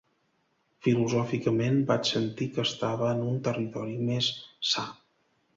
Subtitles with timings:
[0.87, 4.35] Filosòficament vaig sentir que estava en un territori més
[4.73, 4.91] sa.